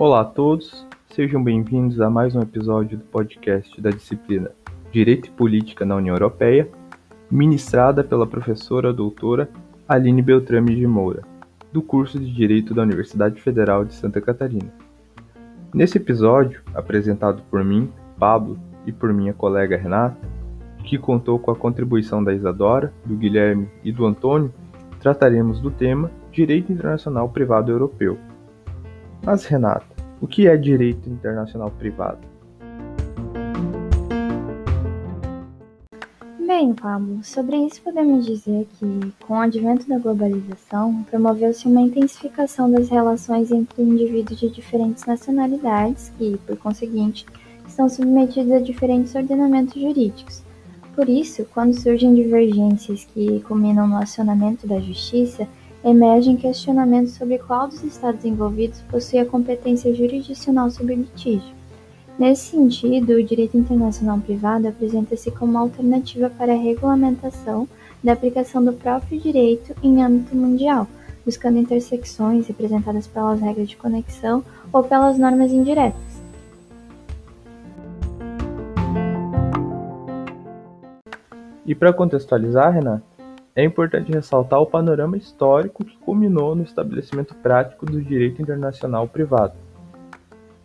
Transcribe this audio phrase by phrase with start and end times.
[0.00, 4.50] Olá a todos, sejam bem-vindos a mais um episódio do podcast da disciplina
[4.90, 6.66] Direito e Política na União Europeia,
[7.30, 9.50] ministrada pela professora doutora
[9.86, 11.20] Aline Beltrame de Moura,
[11.70, 14.72] do curso de Direito da Universidade Federal de Santa Catarina.
[15.74, 20.16] Nesse episódio, apresentado por mim, Pablo, e por minha colega Renata,
[20.82, 24.50] que contou com a contribuição da Isadora, do Guilherme e do Antônio,
[24.98, 28.16] trataremos do tema Direito Internacional Privado Europeu.
[29.22, 29.89] Mas, Renata,
[30.20, 32.20] o que é direito internacional privado?
[36.38, 42.70] Bem, Pablo, sobre isso podemos dizer que, com o advento da globalização, promoveu-se uma intensificação
[42.70, 47.24] das relações entre indivíduos de diferentes nacionalidades que, por conseguinte,
[47.66, 50.42] estão submetidos a diferentes ordenamentos jurídicos.
[50.94, 55.48] Por isso, quando surgem divergências que culminam no acionamento da justiça,
[55.84, 61.54] emergem questionamentos sobre qual dos estados envolvidos possui a competência jurisdicional sobre litígio.
[62.18, 67.66] Nesse sentido, o direito internacional privado apresenta-se como alternativa para a regulamentação
[68.04, 70.86] da aplicação do próprio direito em âmbito mundial,
[71.24, 76.20] buscando intersecções representadas pelas regras de conexão ou pelas normas indiretas.
[81.64, 83.00] E para contextualizar, Renan,
[83.54, 89.54] é importante ressaltar o panorama histórico que culminou no estabelecimento prático do direito internacional privado.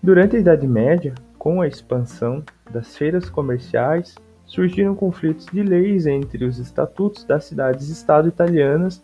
[0.02, 6.45] Durante a Idade Média, com a expansão das feiras comerciais, surgiram conflitos de leis entre
[6.45, 9.03] os estatutos das cidades-estado italianas,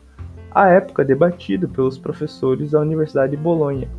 [0.51, 3.89] à época debatido pelos professores da Universidade de Bolonha.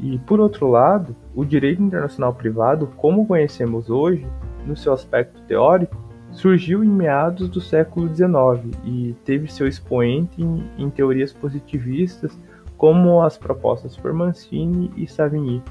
[0.00, 4.26] E, por outro lado, o direito internacional privado, como conhecemos hoje,
[4.66, 5.96] no seu aspecto teórico,
[6.34, 12.38] surgiu em meados do século XIX e teve seu expoente em, em teorias positivistas
[12.76, 15.62] como as propostas por Mancini e Savigny.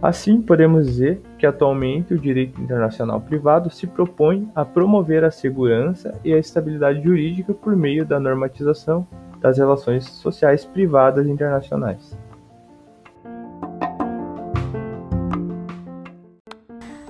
[0.00, 6.14] Assim, podemos dizer que atualmente o direito internacional privado se propõe a promover a segurança
[6.24, 9.04] e a estabilidade jurídica por meio da normatização
[9.40, 12.16] das relações sociais privadas internacionais.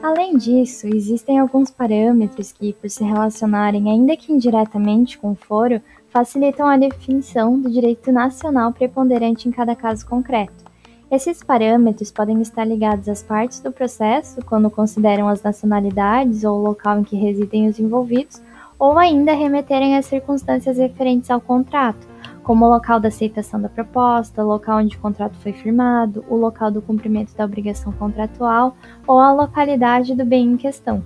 [0.09, 5.83] Além disso, existem alguns parâmetros que, por se relacionarem ainda que indiretamente com o foro,
[6.09, 10.65] facilitam a definição do direito nacional preponderante em cada caso concreto.
[11.11, 16.63] Esses parâmetros podem estar ligados às partes do processo, quando consideram as nacionalidades ou o
[16.63, 18.41] local em que residem os envolvidos,
[18.79, 22.09] ou ainda remeterem às circunstâncias referentes ao contrato,
[22.49, 26.35] como o local da aceitação da proposta, o local onde o contrato foi firmado, o
[26.35, 28.75] local do cumprimento da obrigação contratual
[29.07, 31.05] ou a localidade do bem em questão.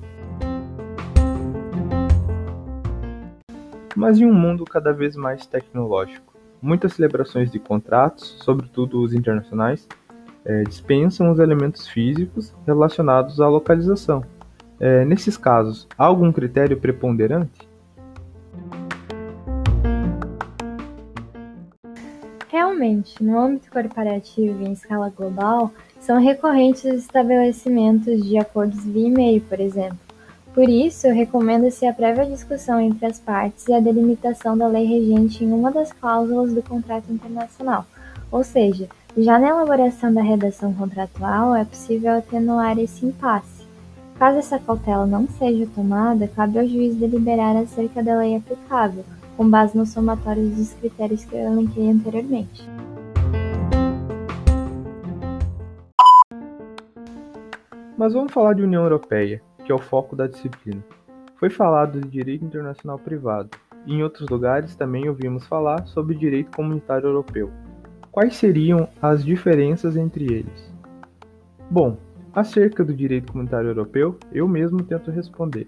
[3.96, 6.32] Mas em um mundo cada vez mais tecnológico,
[6.62, 9.88] muitas celebrações de contratos, sobretudo os internacionais,
[10.44, 14.22] é, dispensam os elementos físicos relacionados à localização.
[14.78, 17.71] É, nesses casos, há algum critério preponderante?
[22.52, 29.08] Realmente, no âmbito corporativo e em escala global, são recorrentes os estabelecimentos de acordos via
[29.08, 29.96] e-mail, por exemplo.
[30.52, 35.42] Por isso, recomenda-se a prévia discussão entre as partes e a delimitação da lei regente
[35.42, 37.86] em uma das cláusulas do contrato internacional,
[38.30, 38.86] ou seja,
[39.16, 43.66] já na elaboração da redação contratual é possível atenuar esse impasse.
[44.18, 49.06] Caso essa cautela não seja tomada, cabe ao juiz deliberar acerca da lei aplicável,
[49.36, 52.68] com base no somatório dos critérios que eu elenquei anteriormente.
[57.96, 60.82] Mas vamos falar de União Europeia, que é o foco da disciplina.
[61.36, 63.50] Foi falado de direito internacional privado,
[63.86, 67.50] e em outros lugares também ouvimos falar sobre direito comunitário europeu.
[68.10, 70.74] Quais seriam as diferenças entre eles?
[71.70, 71.96] Bom,
[72.34, 75.66] acerca do direito comunitário europeu, eu mesmo tento responder.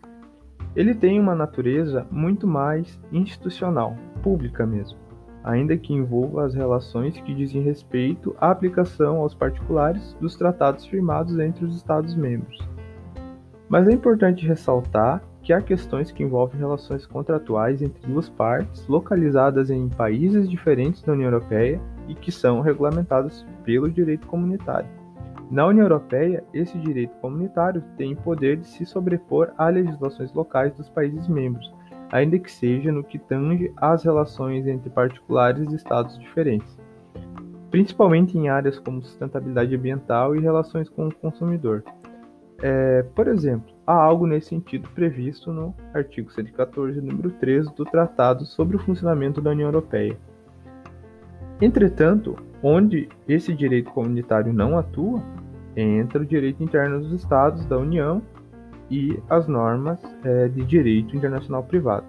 [0.76, 4.98] Ele tem uma natureza muito mais institucional, pública mesmo,
[5.44, 11.38] ainda que envolva as relações que dizem respeito à aplicação aos particulares dos tratados firmados
[11.38, 12.58] entre os Estados-membros.
[13.68, 19.70] Mas é importante ressaltar que há questões que envolvem relações contratuais entre duas partes localizadas
[19.70, 24.88] em países diferentes da União Europeia e que são regulamentadas pelo direito comunitário.
[25.50, 30.88] Na União Europeia, esse direito comunitário tem poder de se sobrepor a legislações locais dos
[30.88, 31.72] países membros,
[32.10, 36.78] ainda que seja no que tange às relações entre particulares e estados diferentes,
[37.70, 41.84] principalmente em áreas como sustentabilidade ambiental e relações com o consumidor.
[42.62, 48.44] É, por exemplo, há algo nesse sentido previsto no artigo 114, número 13 do Tratado
[48.46, 50.16] sobre o Funcionamento da União Europeia.
[51.64, 55.22] Entretanto, Onde esse direito comunitário não atua,
[55.76, 58.22] entra o direito interno dos Estados da União
[58.90, 62.06] e as normas é, de direito internacional privado.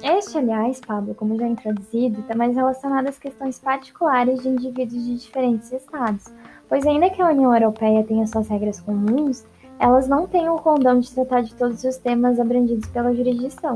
[0.00, 5.18] Este, aliás, Pablo, como já introduzido, está mais relacionado às questões particulares de indivíduos de
[5.18, 6.32] diferentes estados,
[6.68, 9.44] pois ainda que a União Europeia tenha suas regras comuns,
[9.80, 13.74] elas não têm o condão de tratar de todos os temas abrangidos pela jurisdição,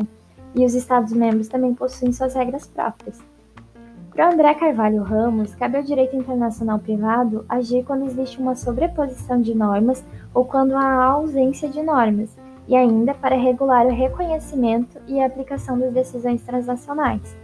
[0.55, 3.21] e os Estados-membros também possuem suas regras próprias.
[4.17, 9.55] Para André Carvalho Ramos, cabe ao direito internacional privado agir quando existe uma sobreposição de
[9.55, 10.03] normas
[10.33, 12.35] ou quando há ausência de normas,
[12.67, 17.37] e ainda para regular o reconhecimento e a aplicação das decisões transnacionais.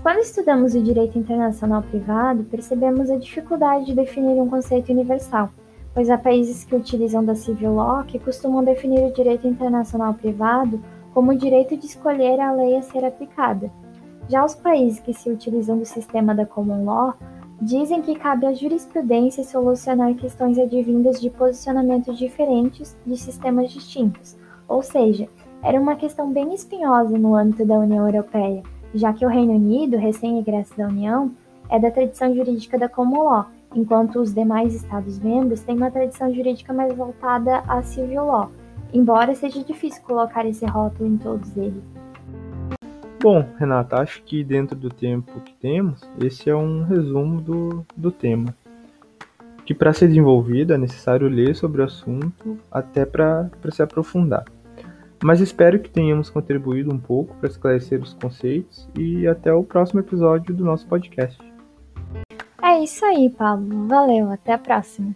[0.00, 5.50] Quando estudamos o direito internacional privado, percebemos a dificuldade de definir um conceito universal,
[5.92, 10.80] pois há países que utilizam da civil law que costumam definir o direito internacional privado
[11.12, 13.72] como o direito de escolher a lei a ser aplicada
[14.28, 17.14] já os países que se utilizam do sistema da common law
[17.60, 24.36] dizem que cabe à jurisprudência solucionar questões advindas de posicionamentos diferentes de sistemas distintos,
[24.68, 25.28] ou seja,
[25.62, 28.62] era uma questão bem espinhosa no âmbito da União Europeia,
[28.94, 31.30] já que o Reino Unido, recém-egresso da União,
[31.70, 36.72] é da tradição jurídica da common law, enquanto os demais Estados-membros têm uma tradição jurídica
[36.72, 38.50] mais voltada à civil law,
[38.92, 42.03] embora seja difícil colocar esse rótulo em todos eles.
[43.20, 48.10] Bom, Renata, acho que dentro do tempo que temos, esse é um resumo do, do
[48.10, 48.54] tema.
[49.64, 54.44] Que para ser desenvolvido é necessário ler sobre o assunto até para se aprofundar.
[55.22, 60.00] Mas espero que tenhamos contribuído um pouco para esclarecer os conceitos e até o próximo
[60.00, 61.38] episódio do nosso podcast.
[62.62, 63.86] É isso aí, Pablo.
[63.88, 65.14] Valeu, até a próxima.